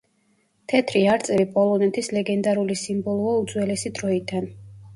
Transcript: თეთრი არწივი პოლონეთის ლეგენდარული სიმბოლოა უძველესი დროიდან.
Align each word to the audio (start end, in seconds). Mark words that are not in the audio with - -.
თეთრი 0.71 1.01
არწივი 1.15 1.45
პოლონეთის 1.59 2.11
ლეგენდარული 2.19 2.81
სიმბოლოა 2.83 3.39
უძველესი 3.45 3.95
დროიდან. 4.03 4.53